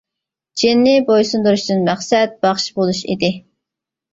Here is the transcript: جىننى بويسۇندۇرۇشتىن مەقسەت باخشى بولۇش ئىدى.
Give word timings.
جىننى 0.61 0.93
بويسۇندۇرۇشتىن 1.09 1.85
مەقسەت 1.91 2.35
باخشى 2.47 2.75
بولۇش 2.81 3.03
ئىدى. 3.15 3.31